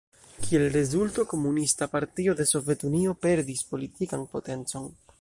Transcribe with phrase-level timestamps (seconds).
[0.45, 4.95] Kiel rezulto Komunista Partio de Sovetunio perdis politikan potencon.